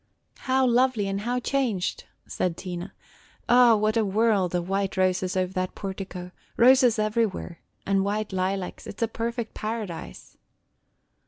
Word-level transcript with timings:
"How 0.49 0.65
lovely 0.65 1.07
and 1.07 1.21
how 1.21 1.39
changed!" 1.39 2.05
said 2.25 2.57
Tina. 2.57 2.91
"O, 3.47 3.77
what 3.77 3.95
a 3.95 4.03
world 4.03 4.55
of 4.55 4.67
white 4.67 4.97
roses 4.97 5.37
over 5.37 5.53
that 5.53 5.75
portico,– 5.75 6.31
roses 6.57 6.97
everywhere, 6.97 7.59
and 7.85 8.03
white 8.03 8.33
lilacs. 8.33 8.87
It 8.87 8.97
is 8.99 9.03
a 9.03 9.07
perfect 9.07 9.53
paradise!" 9.53 10.37